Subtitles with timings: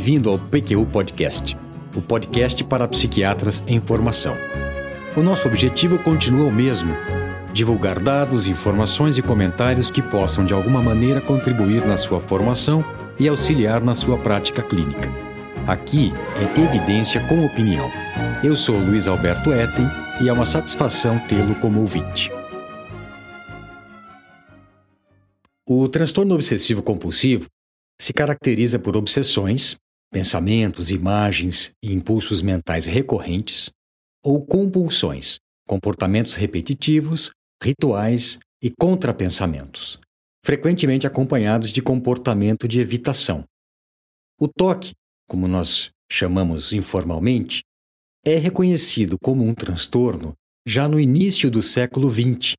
[0.00, 1.54] Bem-vindo ao PQU Podcast,
[1.94, 4.34] o podcast para psiquiatras em formação.
[5.14, 6.96] O nosso objetivo continua o mesmo:
[7.52, 12.82] divulgar dados, informações e comentários que possam de alguma maneira contribuir na sua formação
[13.18, 15.10] e auxiliar na sua prática clínica.
[15.66, 17.90] Aqui é evidência com opinião.
[18.42, 19.86] Eu sou Luiz Alberto Etten
[20.22, 22.32] e é uma satisfação tê-lo como ouvinte.
[25.68, 27.44] O transtorno obsessivo compulsivo
[28.00, 29.78] se caracteriza por obsessões,
[30.10, 33.70] pensamentos, imagens e impulsos mentais recorrentes,
[34.22, 37.30] ou compulsões, comportamentos repetitivos,
[37.62, 39.98] rituais e contrapensamentos,
[40.44, 43.44] frequentemente acompanhados de comportamento de evitação.
[44.38, 44.92] O toque,
[45.28, 47.62] como nós chamamos informalmente,
[48.24, 50.34] é reconhecido como um transtorno
[50.66, 52.54] já no início do século XX.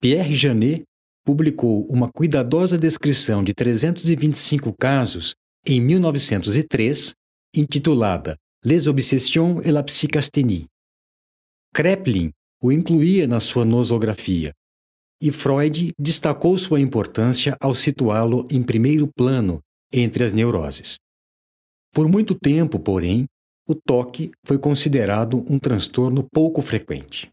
[0.00, 0.82] Pierre Janet
[1.24, 5.34] publicou uma cuidadosa descrição de 325 casos
[5.66, 7.14] em 1903,
[7.54, 10.66] intitulada Les Obsessions et la Psychasthenie.
[11.72, 12.30] Kreplin
[12.62, 14.52] o incluía na sua nosografia,
[15.20, 20.96] e Freud destacou sua importância ao situá-lo em primeiro plano entre as neuroses.
[21.92, 23.26] Por muito tempo, porém,
[23.66, 27.30] o toque foi considerado um transtorno pouco frequente.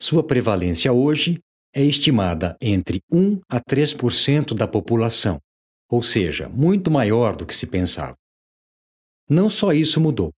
[0.00, 1.38] Sua prevalência hoje
[1.72, 5.38] é estimada entre 1 a 3% da população,
[5.88, 8.16] ou seja, muito maior do que se pensava.
[9.28, 10.32] Não só isso mudou.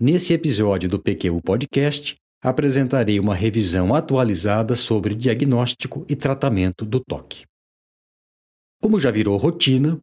[0.00, 7.44] Nesse episódio do PQU Podcast, apresentarei uma revisão atualizada sobre diagnóstico e tratamento do toque.
[8.80, 9.98] Como já virou rotina,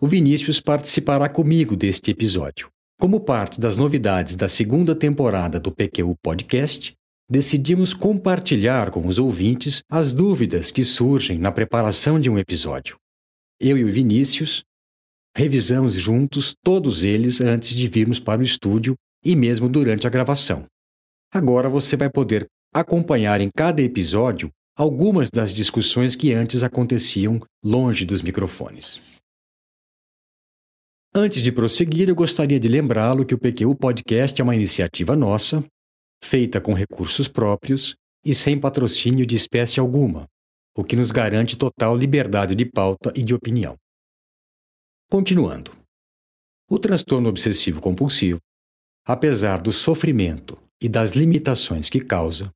[0.00, 2.68] o Vinícius participará comigo deste episódio.
[3.00, 6.94] Como parte das novidades da segunda temporada do PQU Podcast,
[7.28, 12.96] decidimos compartilhar com os ouvintes as dúvidas que surgem na preparação de um episódio.
[13.60, 14.62] Eu e o Vinícius
[15.36, 18.94] revisamos juntos todos eles antes de virmos para o estúdio
[19.24, 20.64] e mesmo durante a gravação.
[21.32, 28.04] Agora você vai poder acompanhar em cada episódio algumas das discussões que antes aconteciam longe
[28.04, 29.00] dos microfones.
[31.12, 35.64] Antes de prosseguir, eu gostaria de lembrá-lo que o PQU Podcast é uma iniciativa nossa,
[36.22, 40.28] feita com recursos próprios e sem patrocínio de espécie alguma,
[40.78, 43.76] o que nos garante total liberdade de pauta e de opinião.
[45.10, 45.72] Continuando.
[46.70, 48.38] O transtorno obsessivo compulsivo,
[49.04, 52.52] apesar do sofrimento e das limitações que causa,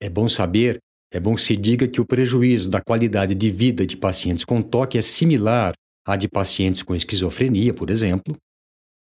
[0.00, 0.78] é bom saber,
[1.12, 4.60] é bom que se diga que o prejuízo da qualidade de vida de pacientes com
[4.60, 5.74] toque é similar
[6.04, 8.36] à de pacientes com esquizofrenia, por exemplo,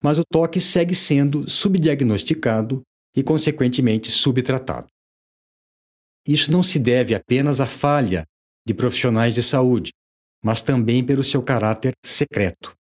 [0.05, 2.83] mas o toque segue sendo subdiagnosticado
[3.17, 4.91] e, consequentemente, subtratado.
[6.27, 8.25] Isso não se deve apenas à falha
[8.66, 9.93] de profissionais de saúde,
[10.43, 12.75] mas também pelo seu caráter secreto.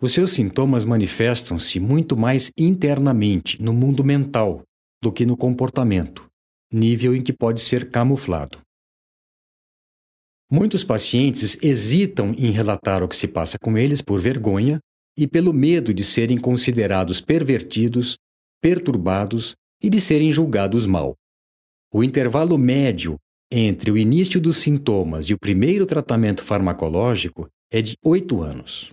[0.00, 4.62] Os seus sintomas manifestam-se muito mais internamente no mundo mental
[5.02, 6.26] do que no comportamento,
[6.72, 8.60] nível em que pode ser camuflado.
[10.50, 14.78] Muitos pacientes hesitam em relatar o que se passa com eles por vergonha
[15.16, 18.18] e pelo medo de serem considerados pervertidos
[18.64, 21.14] perturbados e de serem julgados mal.
[21.96, 23.16] O intervalo médio
[23.52, 28.90] entre o início dos sintomas e o primeiro tratamento farmacológico é de oito anos.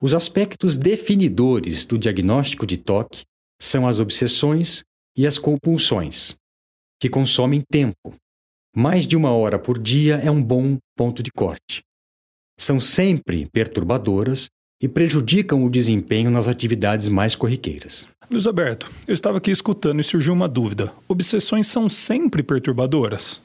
[0.00, 3.24] Os aspectos definidores do diagnóstico de toque
[3.60, 4.84] são as obsessões
[5.16, 6.36] e as compulsões,
[7.00, 8.14] que consomem tempo.
[8.72, 11.82] Mais de uma hora por dia é um bom ponto de corte.
[12.56, 14.48] São sempre perturbadoras
[14.80, 18.06] e prejudicam o desempenho nas atividades mais corriqueiras.
[18.30, 20.92] Luiz Alberto, eu estava aqui escutando e surgiu uma dúvida.
[21.08, 23.40] Obsessões são sempre perturbadoras?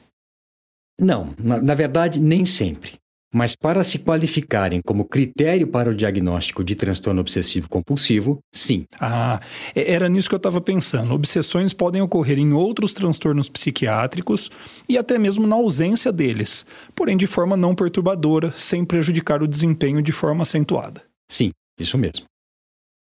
[1.00, 2.92] Não, na, na, verdade, nem sempre.
[3.34, 8.84] Mas para se qualificarem como critério para o diagnóstico de transtorno obsessivo compulsivo, sim.
[9.00, 9.40] Ah,
[9.74, 11.12] era nisso que eu estava pensando.
[11.12, 14.50] Obsessões podem ocorrer em outros transtornos psiquiátricos
[14.88, 20.00] e até mesmo na ausência deles, porém de forma não perturbadora, sem prejudicar o desempenho
[20.00, 21.02] de forma acentuada.
[21.34, 21.50] Sim,
[21.80, 22.26] isso mesmo.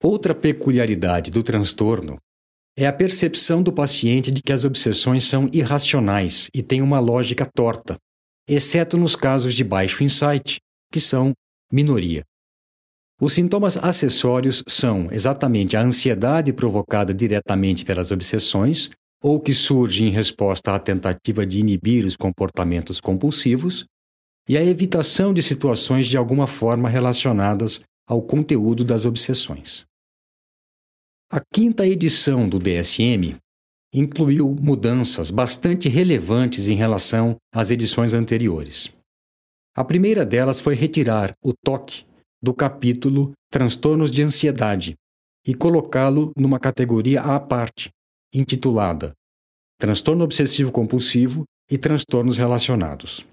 [0.01, 2.17] Outra peculiaridade do transtorno
[2.79, 7.45] é a percepção do paciente de que as obsessões são irracionais e têm uma lógica
[7.45, 7.97] torta,
[8.49, 10.61] exceto nos casos de baixo insight,
[10.93, 11.33] que são
[11.73, 12.23] minoria.
[13.21, 18.91] Os sintomas acessórios são exatamente a ansiedade provocada diretamente pelas obsessões
[19.21, 23.87] ou que surge em resposta à tentativa de inibir os comportamentos compulsivos
[24.49, 29.85] e a evitação de situações de alguma forma relacionadas ao conteúdo das obsessões.
[31.31, 33.37] A quinta edição do DSM
[33.93, 38.91] incluiu mudanças bastante relevantes em relação às edições anteriores.
[39.77, 42.05] A primeira delas foi retirar o toque
[42.43, 44.95] do capítulo Transtornos de Ansiedade
[45.47, 47.91] e colocá-lo numa categoria à parte,
[48.33, 49.13] intitulada
[49.79, 53.27] Transtorno Obsessivo Compulsivo e Transtornos Relacionados.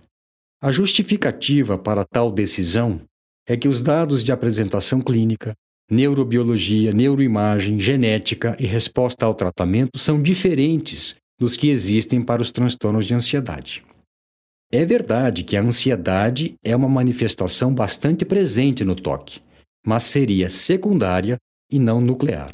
[0.62, 3.02] A justificativa para tal decisão
[3.48, 5.54] é que os dados de apresentação clínica,
[5.90, 13.06] neurobiologia, neuroimagem, genética e resposta ao tratamento são diferentes dos que existem para os transtornos
[13.06, 13.84] de ansiedade.
[14.72, 19.42] É verdade que a ansiedade é uma manifestação bastante presente no toque,
[19.86, 21.38] mas seria secundária
[21.70, 22.50] e não nuclear.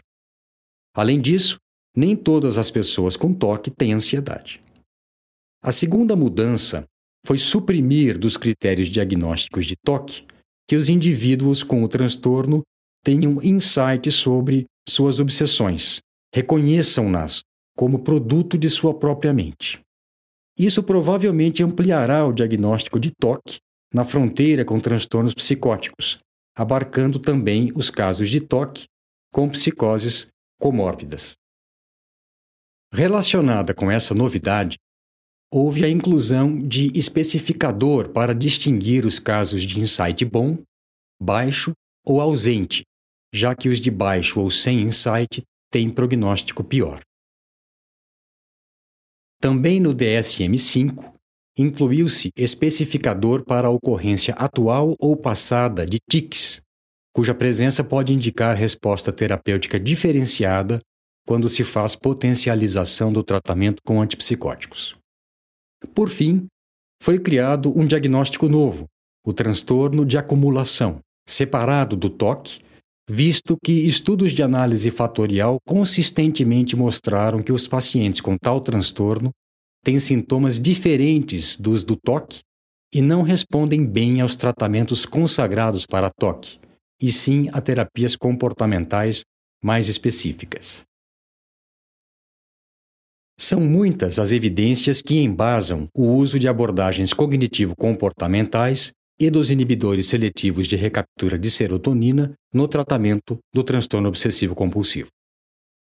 [0.95, 1.59] Além disso,
[1.95, 4.59] nem todas as pessoas com toque têm ansiedade.
[5.61, 6.85] A segunda mudança
[7.25, 10.23] foi suprimir dos critérios diagnósticos de toque
[10.67, 12.61] que os indivíduos com o transtorno
[13.03, 15.99] tenham insight sobre suas obsessões,
[16.33, 17.41] reconheçam-nas
[17.75, 19.79] como produto de sua própria mente.
[20.57, 23.59] Isso provavelmente ampliará o diagnóstico de toque
[23.93, 26.19] na fronteira com transtornos psicóticos,
[26.55, 28.85] abarcando também os casos de toque
[29.31, 30.27] com psicoses
[30.59, 31.35] comórbidas.
[32.91, 34.77] Relacionada com essa novidade,
[35.51, 40.57] houve a inclusão de especificador para distinguir os casos de insight bom,
[41.21, 41.71] baixo
[42.05, 42.83] ou ausente,
[43.33, 45.41] já que os de baixo ou sem insight
[45.71, 47.01] têm prognóstico pior.
[49.39, 51.13] Também no DSM-5,
[51.57, 56.61] incluiu-se especificador para a ocorrência atual ou passada de tics,
[57.13, 60.79] cuja presença pode indicar resposta terapêutica diferenciada
[61.25, 64.95] quando se faz potencialização do tratamento com antipsicóticos.
[65.93, 66.47] Por fim,
[67.01, 68.85] foi criado um diagnóstico novo,
[69.25, 72.59] o transtorno de acumulação, separado do TOC,
[73.09, 79.31] visto que estudos de análise fatorial consistentemente mostraram que os pacientes com tal transtorno
[79.83, 82.39] têm sintomas diferentes dos do TOC
[82.93, 86.59] e não respondem bem aos tratamentos consagrados para TOC,
[87.01, 89.23] e sim a terapias comportamentais
[89.63, 90.81] mais específicas.
[93.39, 100.67] São muitas as evidências que embasam o uso de abordagens cognitivo-comportamentais e dos inibidores seletivos
[100.67, 105.09] de recaptura de serotonina no tratamento do transtorno obsessivo-compulsivo.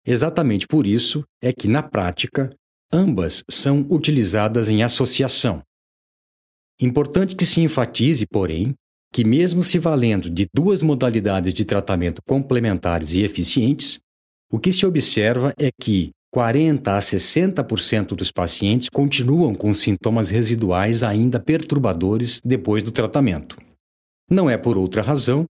[0.05, 2.49] Exatamente por isso é que, na prática,
[2.91, 5.61] ambas são utilizadas em associação.
[6.79, 8.73] Importante que se enfatize, porém,
[9.11, 13.99] que, mesmo se valendo de duas modalidades de tratamento complementares e eficientes,
[14.51, 21.01] o que se observa é que 40 a 60% dos pacientes continuam com sintomas residuais
[21.01, 23.57] ainda perturbadores depois do tratamento.
[24.29, 25.45] Não é por outra razão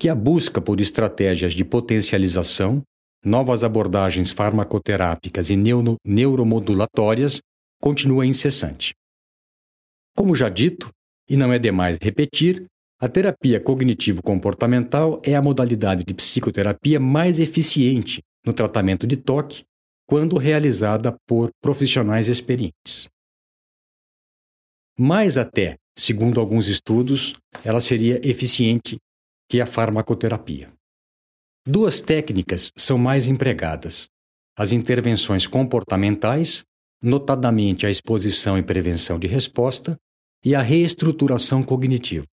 [0.00, 2.82] que a busca por estratégias de potencialização,
[3.22, 7.42] novas abordagens farmacoterápicas e neuro neuromodulatórias
[7.78, 8.94] continua incessante.
[10.16, 10.88] Como já dito,
[11.28, 12.64] e não é demais repetir,
[12.98, 19.64] a terapia cognitivo-comportamental é a modalidade de psicoterapia mais eficiente no tratamento de toque
[20.06, 23.08] quando realizada por profissionais experientes.
[24.98, 27.34] Mais até, segundo alguns estudos,
[27.64, 28.98] ela seria eficiente
[29.48, 30.72] que a farmacoterapia.
[31.66, 34.08] Duas técnicas são mais empregadas:
[34.56, 36.62] as intervenções comportamentais,
[37.02, 39.96] notadamente a exposição e prevenção de resposta,
[40.44, 42.26] e a reestruturação cognitiva.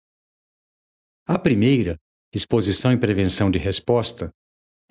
[1.28, 1.96] A primeira,
[2.34, 4.32] exposição e prevenção de resposta,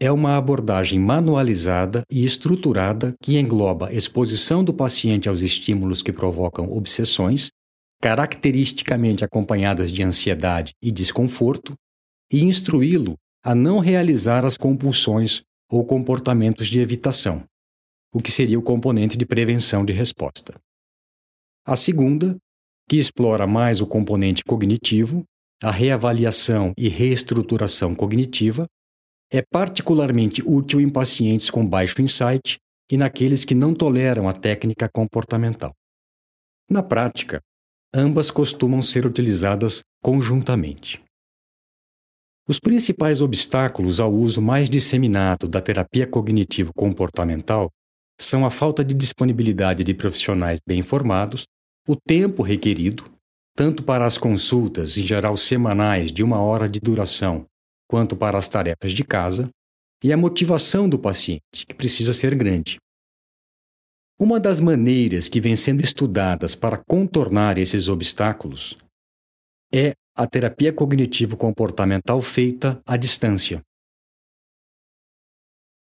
[0.00, 6.70] é uma abordagem manualizada e estruturada que engloba exposição do paciente aos estímulos que provocam
[6.72, 7.50] obsessões,
[8.00, 11.74] caracteristicamente acompanhadas de ansiedade e desconforto,
[12.32, 17.44] e instruí-lo a não realizar as compulsões ou comportamentos de evitação,
[18.12, 20.54] o que seria o componente de prevenção de resposta.
[21.66, 22.36] A segunda,
[22.88, 25.24] que explora mais o componente cognitivo,
[25.62, 28.66] a reavaliação e reestruturação cognitiva,
[29.32, 32.58] é particularmente útil em pacientes com baixo insight
[32.90, 35.72] e naqueles que não toleram a técnica comportamental.
[36.70, 37.40] Na prática,
[37.94, 41.02] ambas costumam ser utilizadas conjuntamente.
[42.48, 47.68] Os principais obstáculos ao uso mais disseminado da terapia cognitivo-comportamental
[48.18, 51.44] são a falta de disponibilidade de profissionais bem formados,
[51.86, 53.04] o tempo requerido,
[53.54, 57.44] tanto para as consultas, em geral semanais, de uma hora de duração,
[57.88, 59.48] quanto para as tarefas de casa,
[60.04, 62.78] e a motivação do paciente, que precisa ser grande.
[64.20, 68.76] Uma das maneiras que vem sendo estudadas para contornar esses obstáculos
[69.72, 73.62] é a terapia cognitivo-comportamental feita à distância.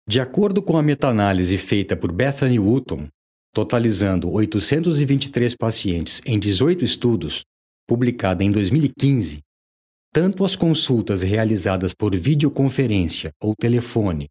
[0.08, 3.08] De acordo com a meta-análise feita por Bethany Wooton,
[3.54, 7.44] totalizando 823 pacientes em 18 estudos,
[7.88, 9.42] publicada em 2015,
[10.14, 14.30] tanto as consultas realizadas por videoconferência ou telefone,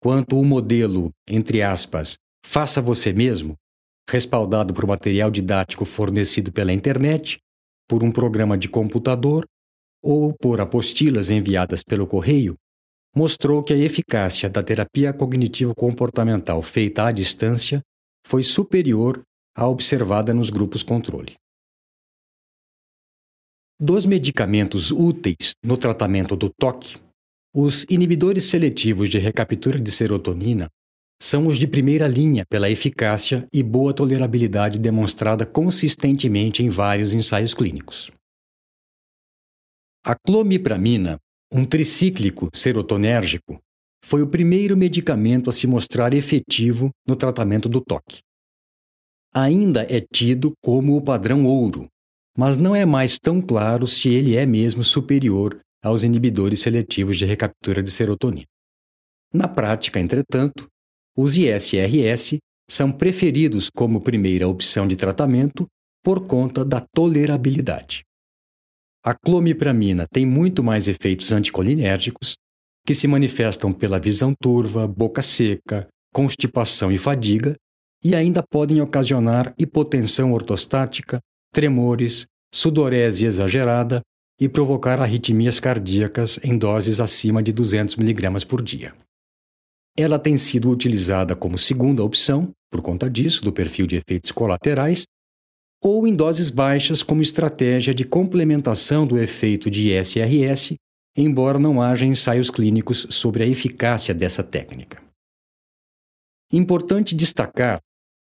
[0.00, 3.56] quanto o modelo, entre aspas, faça você mesmo,
[4.08, 7.38] respaldado por material didático fornecido pela internet,
[7.88, 9.44] por um programa de computador
[10.02, 12.54] ou por apostilas enviadas pelo correio,
[13.14, 17.80] mostrou que a eficácia da terapia cognitivo-comportamental feita à distância
[18.24, 19.22] foi superior
[19.56, 21.34] à observada nos grupos controle.
[23.78, 26.96] Dos medicamentos úteis no tratamento do toque,
[27.54, 30.70] os inibidores seletivos de recaptura de serotonina
[31.20, 37.52] são os de primeira linha pela eficácia e boa tolerabilidade demonstrada consistentemente em vários ensaios
[37.52, 38.10] clínicos.
[40.06, 41.18] A clomipramina,
[41.52, 43.60] um tricíclico serotonérgico,
[44.02, 48.20] foi o primeiro medicamento a se mostrar efetivo no tratamento do toque.
[49.34, 51.86] Ainda é tido como o padrão ouro,
[52.36, 57.24] mas não é mais tão claro se ele é mesmo superior aos inibidores seletivos de
[57.24, 58.46] recaptura de serotonina.
[59.32, 60.66] Na prática, entretanto,
[61.16, 62.38] os ISRS
[62.68, 65.66] são preferidos como primeira opção de tratamento
[66.02, 68.02] por conta da tolerabilidade.
[69.04, 72.34] A clomipramina tem muito mais efeitos anticolinérgicos,
[72.84, 77.56] que se manifestam pela visão turva, boca seca, constipação e fadiga,
[78.04, 81.20] e ainda podem ocasionar hipotensão ortostática,
[81.56, 84.02] tremores, sudorese exagerada
[84.38, 88.94] e provocar arritmias cardíacas em doses acima de 200 mg por dia.
[89.96, 95.04] Ela tem sido utilizada como segunda opção, por conta disso, do perfil de efeitos colaterais,
[95.82, 100.74] ou em doses baixas como estratégia de complementação do efeito de SRS,
[101.16, 105.02] embora não haja ensaios clínicos sobre a eficácia dessa técnica.
[106.52, 107.80] Importante destacar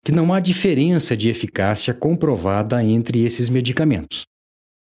[0.05, 4.25] que não há diferença de eficácia comprovada entre esses medicamentos.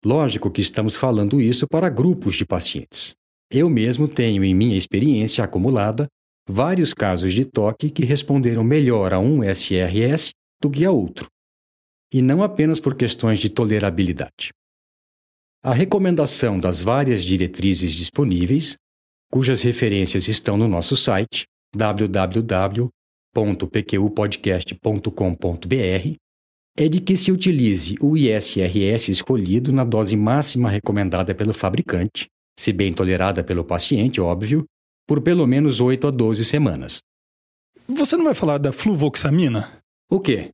[0.03, 3.13] Lógico que estamos falando isso para grupos de pacientes.
[3.51, 6.07] Eu mesmo tenho, em minha experiência acumulada,
[6.47, 10.31] vários casos de toque que responderam melhor a um SRS
[10.61, 11.27] do que a outro,
[12.13, 14.51] e não apenas por questões de tolerabilidade.
[15.63, 18.75] A recomendação das várias diretrizes disponíveis,
[19.31, 21.45] cujas referências estão no nosso site
[23.33, 26.15] www.pqpodcast.com.br,
[26.77, 32.71] é de que se utilize o ISRS escolhido na dose máxima recomendada pelo fabricante, se
[32.71, 34.65] bem tolerada pelo paciente, óbvio,
[35.07, 36.99] por pelo menos 8 a 12 semanas.
[37.87, 39.69] Você não vai falar da fluvoxamina?
[40.09, 40.51] O quê?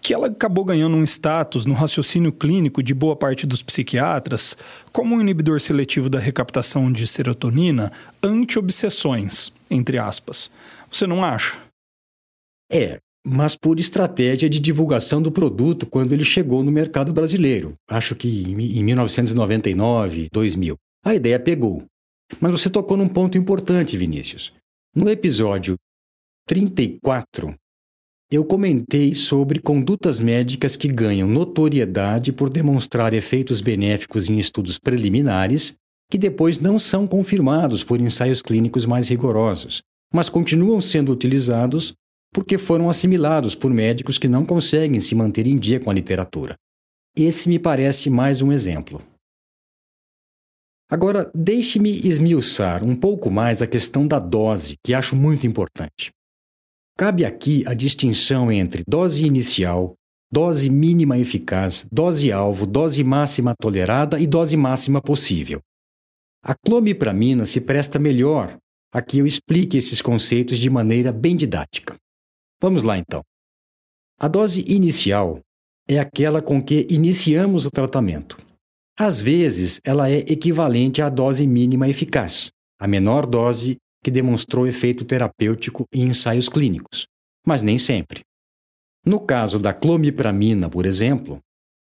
[0.00, 4.56] Que ela acabou ganhando um status no raciocínio clínico de boa parte dos psiquiatras
[4.92, 10.50] como um inibidor seletivo da recaptação de serotonina anti-obsessões, entre aspas.
[10.90, 11.58] Você não acha?
[12.70, 17.74] É, mas por estratégia de divulgação do produto quando ele chegou no mercado brasileiro.
[17.88, 20.76] Acho que em 1999, 2000.
[21.04, 21.84] A ideia pegou.
[22.40, 24.52] Mas você tocou num ponto importante, Vinícius.
[24.94, 25.76] No episódio
[26.46, 27.54] 34,
[28.30, 35.74] eu comentei sobre condutas médicas que ganham notoriedade por demonstrar efeitos benéficos em estudos preliminares
[36.10, 39.82] que depois não são confirmados por ensaios clínicos mais rigorosos,
[40.12, 41.94] mas continuam sendo utilizados
[42.32, 46.54] porque foram assimilados por médicos que não conseguem se manter em dia com a literatura.
[47.16, 49.00] Esse me parece mais um exemplo.
[50.88, 56.10] Agora, deixe-me esmiuçar um pouco mais a questão da dose, que acho muito importante.
[56.98, 59.94] Cabe aqui a distinção entre dose inicial,
[60.30, 65.60] dose mínima eficaz, dose-alvo, dose máxima tolerada e dose máxima possível.
[66.42, 68.56] A clomipramina se presta melhor
[68.92, 71.96] a que eu explique esses conceitos de maneira bem didática.
[72.60, 73.22] Vamos lá então.
[74.18, 75.40] A dose inicial
[75.88, 78.36] é aquela com que iniciamos o tratamento.
[78.98, 85.04] Às vezes, ela é equivalente à dose mínima eficaz, a menor dose que demonstrou efeito
[85.04, 87.06] terapêutico em ensaios clínicos,
[87.46, 88.20] mas nem sempre.
[89.04, 91.38] No caso da clomipramina, por exemplo,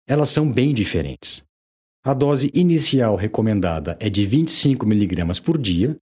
[0.07, 1.43] elas são bem diferentes.
[2.05, 5.97] A dose inicial recomendada é de 25 mg por dia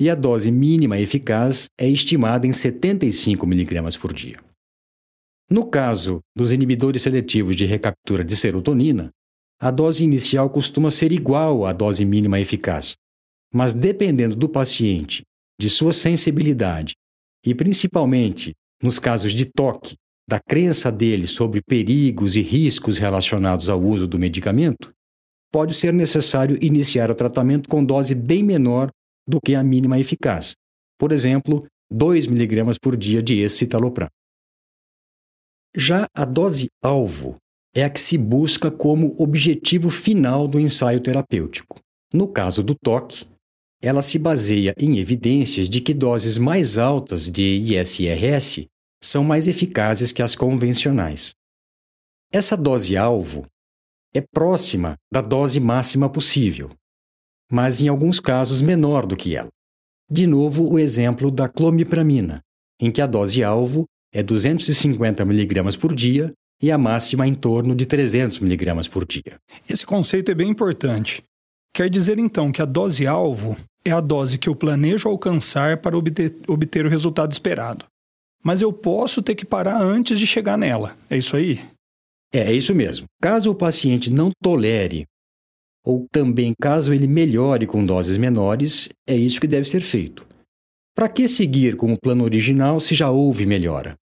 [0.00, 4.38] e a dose mínima eficaz é estimada em 75 mg por dia.
[5.50, 9.10] No caso dos inibidores seletivos de recaptura de serotonina,
[9.60, 12.94] a dose inicial costuma ser igual à dose mínima eficaz,
[13.52, 15.22] mas dependendo do paciente,
[15.60, 16.94] de sua sensibilidade
[17.44, 23.82] e principalmente nos casos de toque, da crença dele sobre perigos e riscos relacionados ao
[23.82, 24.92] uso do medicamento,
[25.52, 28.88] pode ser necessário iniciar o tratamento com dose bem menor
[29.30, 30.54] do que a mínima eficaz,
[30.98, 34.08] por exemplo, 2 mg por dia de escitalopram.
[35.74, 37.36] Já a dose alvo
[37.74, 41.80] é a que se busca como objetivo final do ensaio terapêutico.
[42.12, 43.24] No caso do toque,
[43.80, 48.66] ela se baseia em evidências de que doses mais altas de ISRS
[49.02, 51.34] são mais eficazes que as convencionais.
[52.32, 53.46] Essa dose-alvo
[54.14, 56.70] é próxima da dose máxima possível,
[57.50, 59.48] mas em alguns casos menor do que ela.
[60.10, 62.40] De novo, o exemplo da clomipramina,
[62.80, 67.86] em que a dose-alvo é 250 mg por dia e a máxima em torno de
[67.86, 69.38] 300 mg por dia.
[69.68, 71.22] Esse conceito é bem importante.
[71.72, 76.34] Quer dizer então que a dose-alvo é a dose que eu planejo alcançar para obter,
[76.48, 77.86] obter o resultado esperado.
[78.42, 80.96] Mas eu posso ter que parar antes de chegar nela.
[81.08, 81.60] É isso aí?
[82.32, 83.06] É, é isso mesmo.
[83.20, 85.06] Caso o paciente não tolere,
[85.84, 90.26] ou também caso ele melhore com doses menores, é isso que deve ser feito.
[90.94, 93.94] Para que seguir com o plano original se já houve melhora?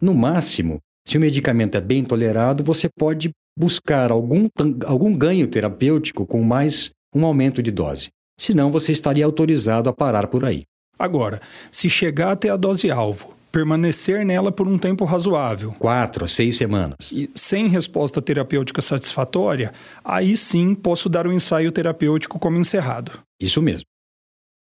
[0.00, 4.48] No máximo, se o medicamento é bem tolerado, você pode buscar algum,
[4.84, 8.08] algum ganho terapêutico com mais um aumento de dose.
[8.38, 10.64] Senão, você estaria autorizado a parar por aí.
[10.98, 11.40] Agora,
[11.70, 15.72] se chegar até a dose-alvo, permanecer nela por um tempo razoável.
[15.78, 17.10] Quatro a seis semanas.
[17.10, 19.72] E sem resposta terapêutica satisfatória,
[20.04, 23.12] aí sim posso dar o um ensaio terapêutico como encerrado.
[23.40, 23.86] Isso mesmo.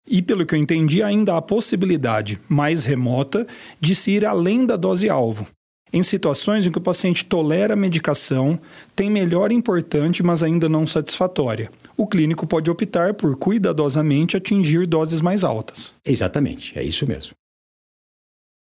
[0.08, 3.46] E pelo que eu entendi, ainda há a possibilidade mais remota
[3.80, 5.46] de se ir além da dose-alvo,
[5.92, 8.58] em situações em que o paciente tolera a medicação,
[8.96, 11.70] tem melhora importante, mas ainda não satisfatória.
[11.96, 15.94] O clínico pode optar por cuidadosamente atingir doses mais altas.
[16.04, 17.34] Exatamente, é isso mesmo.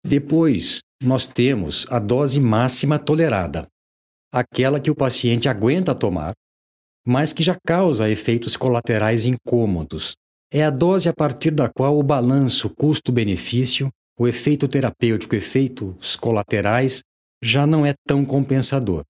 [0.08, 3.68] Depois, nós temos a dose máxima tolerada,
[4.32, 6.34] aquela que o paciente aguenta tomar,
[7.04, 10.14] mas que já causa efeitos colaterais incômodos.
[10.54, 17.02] É a dose a partir da qual o balanço custo-benefício, o efeito terapêutico, efeitos colaterais
[17.44, 19.04] já não é tão compensador.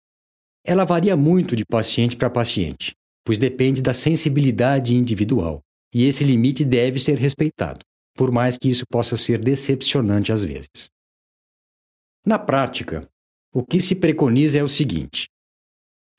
[0.63, 2.93] Ela varia muito de paciente para paciente,
[3.25, 5.59] pois depende da sensibilidade individual,
[5.91, 7.79] e esse limite deve ser respeitado,
[8.15, 10.89] por mais que isso possa ser decepcionante às vezes.
[12.25, 13.07] Na prática,
[13.53, 15.27] o que se preconiza é o seguinte: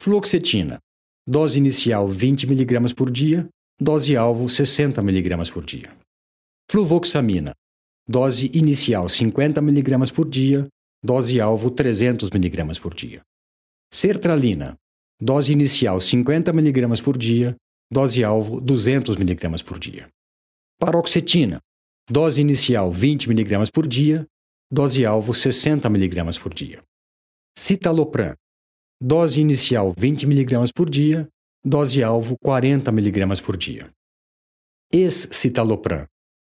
[0.00, 0.78] fluoxetina,
[1.26, 3.48] dose inicial 20 mg por dia,
[3.80, 5.96] dose alvo 60 mg por dia.
[6.70, 7.52] Fluvoxamina,
[8.08, 10.66] dose inicial 50 mg por dia,
[11.02, 13.20] dose-alvo 300 mg por dia.
[13.92, 14.74] Sertralina,
[15.20, 17.54] dose inicial 50 mg por dia,
[17.92, 20.08] dose-alvo 200 mg por dia.
[20.80, 21.60] Paroxetina,
[22.10, 24.26] dose inicial 20 mg por dia,
[24.70, 26.82] dose-alvo 60 mg por dia.
[27.56, 28.34] Citalopram,
[29.00, 31.28] dose inicial 20 mg por dia,
[31.64, 33.90] dose-alvo 40 mg por dia.
[34.92, 36.06] Escitalopram,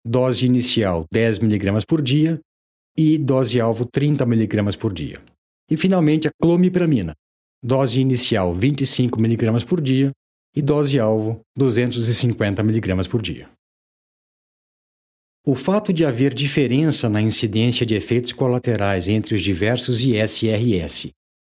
[0.05, 2.39] dose inicial 10 mg por dia,
[2.97, 5.21] e dose-alvo 30 mg por dia.
[5.69, 7.13] E finalmente a clomipramina,
[7.63, 10.11] dose inicial 25 mg por dia
[10.55, 13.49] e dose-alvo 250 mg por dia.
[15.47, 21.11] O fato de haver diferença na incidência de efeitos colaterais entre os diversos ISRS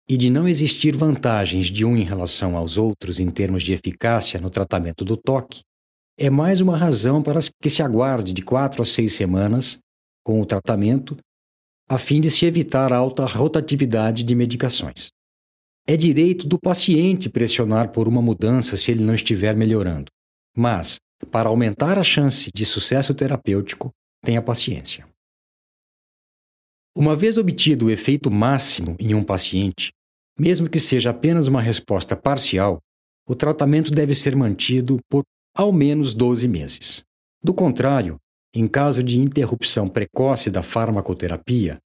[0.07, 4.39] e de não existir vantagens de um em relação aos outros em termos de eficácia
[4.39, 5.61] no tratamento do toque
[6.19, 9.79] é mais uma razão para que se aguarde de quatro a seis semanas
[10.23, 11.17] com o tratamento
[11.89, 15.09] a fim de se evitar alta rotatividade de medicações.
[15.87, 20.11] É direito do paciente pressionar por uma mudança se ele não estiver melhorando,
[20.55, 25.07] mas, para aumentar a chance de sucesso terapêutico, tenha paciência.
[26.95, 29.91] Uma vez obtido o efeito máximo em um paciente,
[30.37, 32.79] mesmo que seja apenas uma resposta parcial,
[33.27, 35.23] o tratamento deve ser mantido por
[35.55, 37.03] ao menos 12 meses.
[37.43, 38.17] Do contrário,
[38.53, 41.77] em caso de interrupção precoce da farmacoterapia,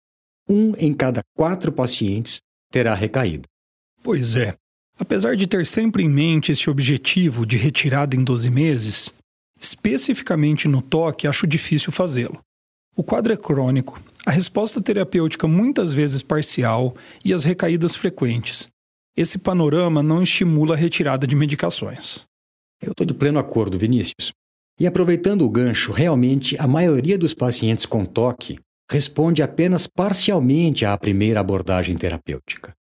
[0.50, 2.40] um em cada quatro pacientes
[2.72, 3.48] terá recaído.
[4.02, 4.56] Pois é.
[4.98, 9.14] Apesar de ter sempre em mente esse objetivo de retirada em 12 meses,
[9.64, 12.40] especificamente no toque acho difícil fazê-lo.
[12.96, 18.68] O quadro é crônico, a resposta terapêutica muitas vezes parcial e as recaídas frequentes.
[19.16, 22.26] Esse panorama não estimula a retirada de medicações.
[22.82, 24.34] Eu estou de pleno acordo, Vinícius.
[24.80, 28.60] E aproveitando o gancho, realmente a maioria dos pacientes com toque
[28.92, 32.74] responde apenas parcialmente à primeira abordagem terapêutica.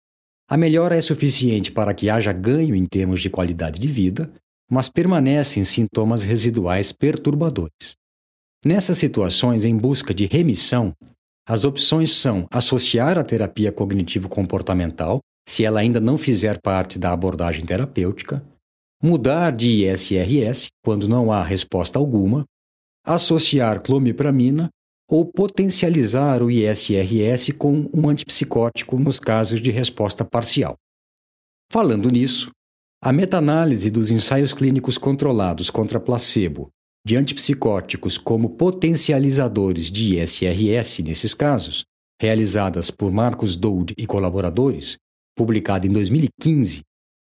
[0.49, 4.29] A melhora é suficiente para que haja ganho em termos de qualidade de vida,
[4.71, 7.97] mas permanecem sintomas residuais perturbadores.
[8.65, 10.93] Nessas situações em busca de remissão,
[11.49, 17.65] as opções são associar a terapia cognitivo-comportamental, se ela ainda não fizer parte da abordagem
[17.65, 18.45] terapêutica,
[19.03, 22.45] mudar de ISRS quando não há resposta alguma,
[23.05, 24.69] associar clomipramina
[25.11, 30.77] ou potencializar o ISRS com um antipsicótico nos casos de resposta parcial.
[31.73, 32.51] Falando nisso,
[33.03, 36.69] a meta-análise dos ensaios clínicos controlados contra placebo
[37.03, 41.85] de antipsicóticos como potencializadores de ISRS nesses casos,
[42.21, 44.99] realizadas por Marcos Doud e colaboradores,
[45.35, 46.83] publicada em 2015,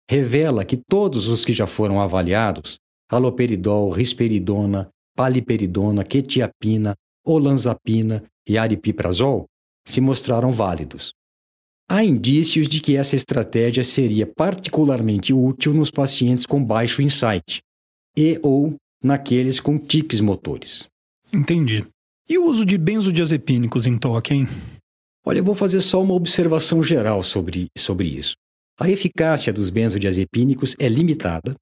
[0.09, 2.77] revela que todos os que já foram avaliados,
[3.11, 9.45] haloperidol, risperidona, paliperidona, quetiapina, olanzapina e aripiprazol,
[9.85, 11.11] se mostraram válidos.
[11.87, 17.61] Há indícios de que essa estratégia seria particularmente útil nos pacientes com baixo insight
[18.17, 20.87] e ou naqueles com tiques motores.
[21.31, 21.85] Entendi.
[22.27, 24.47] E o uso de benzodiazepínicos em toque, hein?
[25.23, 28.33] Olha, eu vou fazer só uma observação geral sobre, sobre isso.
[28.79, 31.55] A eficácia dos benzodiazepínicos é limitada,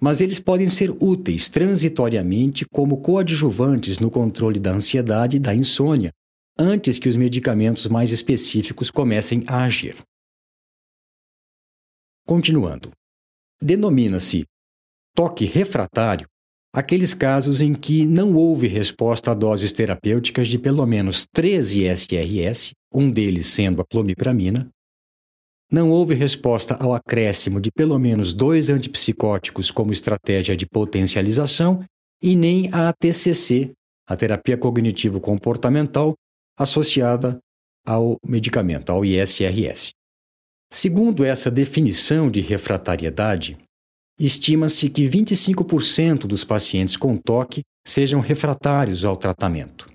[0.00, 6.10] mas eles podem ser úteis transitoriamente como coadjuvantes no controle da ansiedade e da insônia,
[6.58, 9.96] antes que os medicamentos mais específicos comecem a agir.
[12.26, 12.90] Continuando.
[13.60, 14.44] Denomina-se
[15.14, 16.28] toque refratário
[16.72, 22.72] aqueles casos em que não houve resposta a doses terapêuticas de pelo menos 13 ISRS,
[22.92, 24.68] um deles sendo a clomipramina,
[25.70, 31.80] não houve resposta ao acréscimo de pelo menos dois antipsicóticos como estratégia de potencialização
[32.22, 33.72] e nem a TCC,
[34.08, 36.14] a terapia cognitivo-comportamental,
[36.58, 37.38] associada
[37.86, 39.90] ao medicamento, ao ISRS.
[40.70, 43.56] Segundo essa definição de refratariedade,
[44.18, 49.88] estima-se que 25% dos pacientes com toque sejam refratários ao tratamento.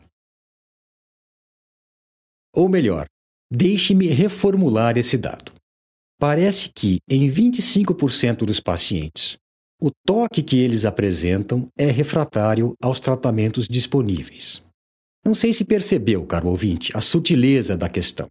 [2.56, 3.06] Ou melhor,
[3.52, 5.52] deixe-me reformular esse dado.
[6.20, 9.38] Parece que, em 25% dos pacientes,
[9.82, 14.64] o toque que eles apresentam é refratário aos tratamentos disponíveis.
[15.26, 18.28] Não sei se percebeu, caro ouvinte, a sutileza da questão.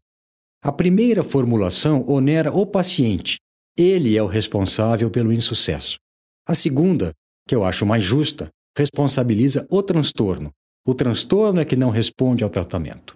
[0.63, 3.39] A primeira formulação onera o paciente.
[3.77, 5.97] Ele é o responsável pelo insucesso.
[6.47, 7.13] A segunda,
[7.49, 10.51] que eu acho mais justa, responsabiliza o transtorno.
[10.87, 13.15] O transtorno é que não responde ao tratamento.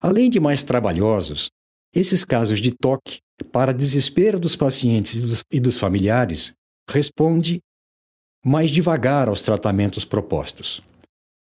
[0.00, 1.50] Além de mais trabalhosos,
[1.92, 3.18] esses casos de toque,
[3.50, 6.52] para desespero dos pacientes e dos, familiares,
[6.88, 7.58] responde
[8.44, 10.80] mais devagar aos tratamentos propostos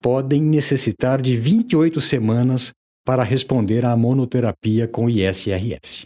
[0.04, 2.72] podem necessitar de 28 semanas
[3.06, 6.04] para responder à monoterapia com ISRS.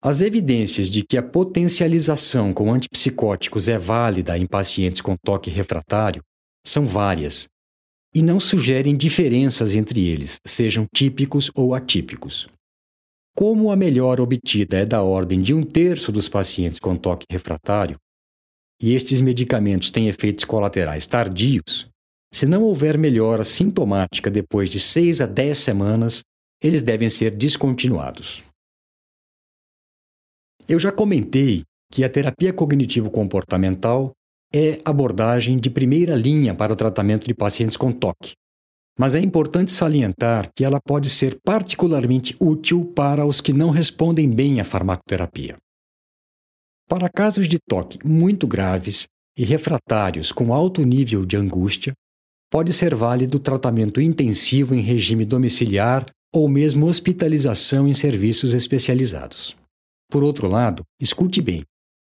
[0.00, 6.22] As evidências de que a potencialização com antipsicóticos é válida em pacientes com toque refratário
[6.64, 7.48] são várias
[8.14, 12.46] e não sugerem diferenças entre eles, sejam típicos ou atípicos.
[13.36, 17.98] Como a melhor obtida é da ordem de um terço dos pacientes com toque refratário,
[18.80, 21.90] e estes medicamentos têm efeitos colaterais tardios,
[22.36, 26.22] se não houver melhora sintomática depois de 6 a 10 semanas,
[26.62, 28.44] eles devem ser descontinuados.
[30.68, 34.12] Eu já comentei que a terapia cognitivo-comportamental
[34.54, 38.34] é abordagem de primeira linha para o tratamento de pacientes com toque.
[38.98, 44.28] Mas é importante salientar que ela pode ser particularmente útil para os que não respondem
[44.28, 45.56] bem à farmacoterapia.
[46.86, 49.06] Para casos de toque muito graves
[49.38, 51.94] e refratários com alto nível de angústia,
[52.50, 59.56] pode ser válido tratamento intensivo em regime domiciliar ou mesmo hospitalização em serviços especializados.
[60.10, 61.62] Por outro lado, escute bem: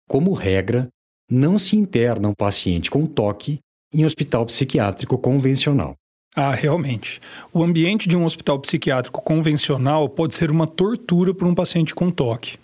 [0.08, 0.88] como regra,
[1.30, 3.58] não se interna um paciente com toque
[3.92, 5.94] em hospital psiquiátrico convencional.
[6.34, 7.20] Ah, realmente.
[7.52, 12.10] O ambiente de um hospital psiquiátrico convencional pode ser uma tortura para um paciente com
[12.10, 12.58] toque.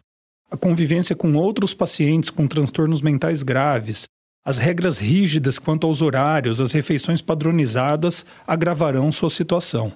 [0.51, 4.05] A convivência com outros pacientes com transtornos mentais graves,
[4.45, 9.93] as regras rígidas quanto aos horários, as refeições padronizadas agravarão sua situação.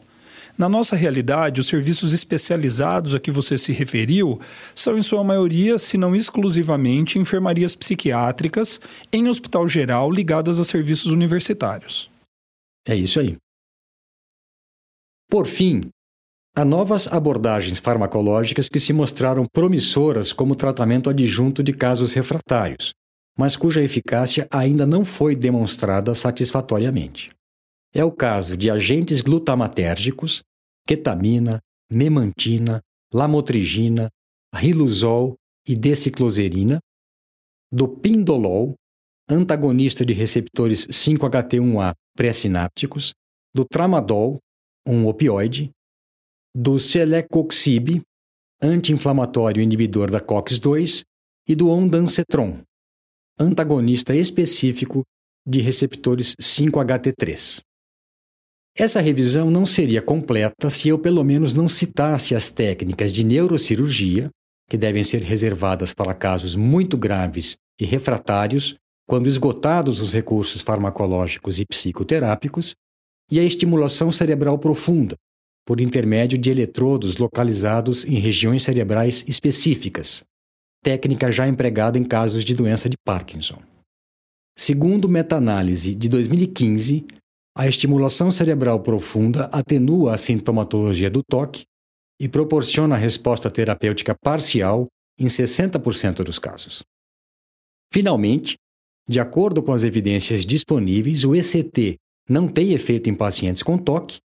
[0.56, 4.40] Na nossa realidade, os serviços especializados a que você se referiu
[4.74, 8.80] são, em sua maioria, se não exclusivamente, enfermarias psiquiátricas
[9.12, 12.10] em hospital geral ligadas a serviços universitários.
[12.88, 13.36] É isso aí.
[15.28, 15.90] Por fim,
[16.56, 22.92] há novas abordagens farmacológicas que se mostraram promissoras como tratamento adjunto de casos refratários,
[23.36, 27.30] mas cuja eficácia ainda não foi demonstrada satisfatoriamente.
[27.94, 30.42] É o caso de agentes glutamatérgicos,
[30.86, 32.80] ketamina, memantina,
[33.12, 34.08] lamotrigina,
[34.54, 36.78] riluzol e decicloserina,
[37.70, 38.74] do pindolol,
[39.28, 43.12] antagonista de receptores 5-HT1A pré-sinápticos,
[43.54, 44.38] do tramadol,
[44.86, 45.70] um opioide,
[46.54, 48.02] do celecoxib,
[48.62, 51.02] anti-inflamatório inibidor da COX-2,
[51.48, 52.60] e do ondansetron,
[53.38, 55.02] antagonista específico
[55.46, 57.60] de receptores 5-HT3.
[58.74, 64.30] Essa revisão não seria completa se eu pelo menos não citasse as técnicas de neurocirurgia,
[64.68, 68.74] que devem ser reservadas para casos muito graves e refratários,
[69.06, 72.74] quando esgotados os recursos farmacológicos e psicoterápicos,
[73.30, 75.14] e a estimulação cerebral profunda,
[75.64, 80.24] por intermédio de eletrodos localizados em regiões cerebrais específicas,
[80.86, 83.60] técnica já empregada em casos de doença de Parkinson.
[84.56, 87.04] Segundo meta-análise de 2015,
[87.58, 91.64] a estimulação cerebral profunda atenua a sintomatologia do toque
[92.20, 94.86] e proporciona resposta terapêutica parcial
[95.18, 96.84] em 60% dos casos.
[97.92, 98.54] Finalmente,
[99.08, 101.96] de acordo com as evidências disponíveis, o ECT
[102.30, 104.18] não tem efeito em pacientes com toque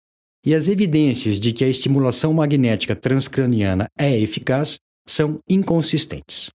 [0.44, 4.76] e as evidências de que a estimulação magnética transcraniana é eficaz
[5.08, 6.50] são inconsistentes.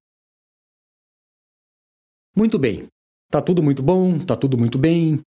[2.35, 2.87] Muito bem,
[3.29, 5.19] tá tudo muito bom, tá tudo muito bem,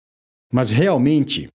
[0.53, 1.49] mas realmente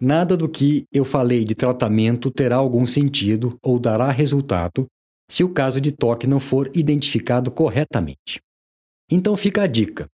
[0.00, 4.86] nada do que eu falei de tratamento terá algum sentido ou dará resultado
[5.30, 8.40] se o caso de toque não for identificado corretamente.
[9.10, 10.08] Então fica a dica.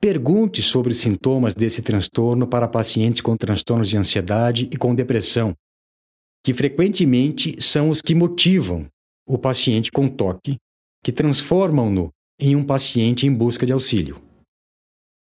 [0.00, 5.54] Pergunte sobre sintomas desse transtorno para pacientes com transtornos de ansiedade e com depressão,
[6.44, 8.86] que frequentemente são os que motivam
[9.26, 10.56] o paciente com toque,
[11.02, 14.20] que transformam-no em um paciente em busca de auxílio.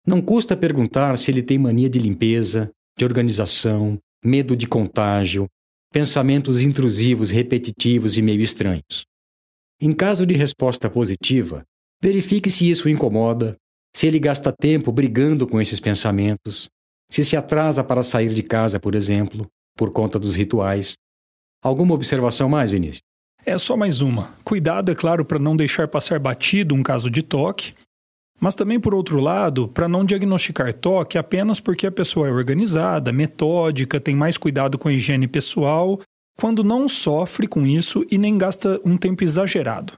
[0.07, 5.47] Não custa perguntar se ele tem mania de limpeza, de organização, medo de contágio,
[5.93, 9.05] pensamentos intrusivos, repetitivos e meio estranhos.
[9.81, 11.65] Em caso de resposta positiva,
[12.03, 13.57] verifique se isso o incomoda,
[13.95, 16.69] se ele gasta tempo brigando com esses pensamentos,
[17.11, 19.47] se se atrasa para sair de casa, por exemplo,
[19.77, 20.95] por conta dos rituais.
[21.63, 23.08] Alguma observação mais, Vinícius?
[23.49, 24.35] É só mais uma.
[24.45, 27.73] Cuidado, é claro, para não deixar passar batido um caso de toque,
[28.39, 33.11] mas também, por outro lado, para não diagnosticar toque apenas porque a pessoa é organizada,
[33.11, 35.99] metódica, tem mais cuidado com a higiene pessoal,
[36.39, 39.95] quando não sofre com isso e nem gasta um tempo exagerado.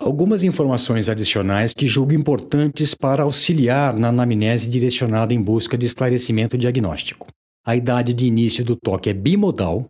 [0.00, 6.58] Algumas informações adicionais que julgo importantes para auxiliar na anamnese direcionada em busca de esclarecimento
[6.58, 7.28] diagnóstico.
[7.64, 9.86] A idade de início do toque é bimodal,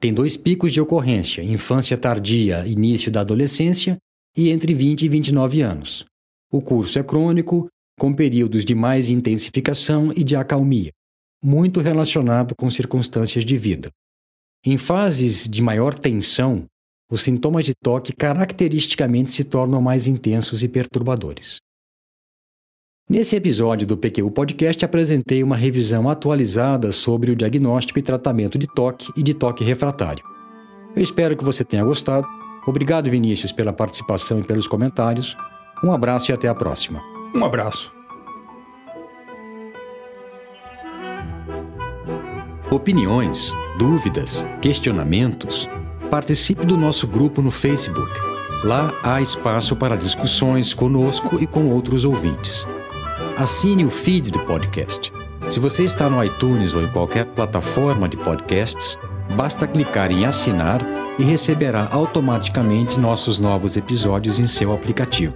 [0.00, 3.96] tem dois picos de ocorrência, infância tardia, início da adolescência
[4.36, 6.04] e entre 20 e 29 anos.
[6.50, 10.92] O curso é crônico, com períodos de mais intensificação e de acalmia,
[11.42, 13.90] muito relacionado com circunstâncias de vida.
[14.64, 16.64] Em fases de maior tensão,
[17.10, 21.58] os sintomas de toque caracteristicamente se tornam mais intensos e perturbadores.
[23.08, 28.66] Nesse episódio do PQ Podcast, apresentei uma revisão atualizada sobre o diagnóstico e tratamento de
[28.66, 30.24] toque e de toque refratário.
[30.96, 32.26] Eu espero que você tenha gostado.
[32.66, 35.36] Obrigado, Vinícius, pela participação e pelos comentários.
[35.82, 37.02] Um abraço e até a próxima.
[37.34, 37.92] Um abraço.
[42.70, 45.68] Opiniões, dúvidas, questionamentos
[46.14, 48.12] Participe do nosso grupo no Facebook.
[48.62, 52.64] Lá há espaço para discussões conosco e com outros ouvintes.
[53.36, 55.12] Assine o feed do podcast.
[55.48, 58.96] Se você está no iTunes ou em qualquer plataforma de podcasts,
[59.36, 60.80] basta clicar em assinar
[61.18, 65.34] e receberá automaticamente nossos novos episódios em seu aplicativo.